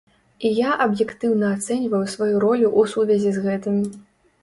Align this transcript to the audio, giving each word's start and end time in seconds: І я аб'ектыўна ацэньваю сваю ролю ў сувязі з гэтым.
І 0.47 0.49
я 0.59 0.71
аб'ектыўна 0.85 1.53
ацэньваю 1.59 2.01
сваю 2.17 2.33
ролю 2.47 2.67
ў 2.79 2.97
сувязі 2.97 3.29
з 3.41 3.47
гэтым. 3.49 3.83